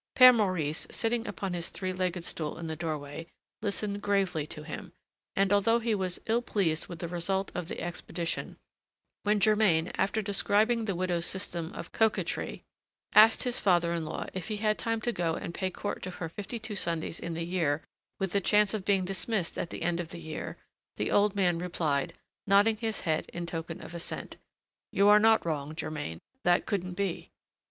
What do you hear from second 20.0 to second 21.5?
the year, the old